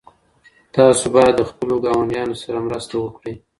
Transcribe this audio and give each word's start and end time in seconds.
تاسو 0.75 1.03
باید 1.15 1.33
له 1.39 1.45
خپلو 1.51 1.75
ګاونډیانو 1.85 2.35
سره 2.43 2.57
مرسته 2.67 2.93
وکړئ. 2.99 3.35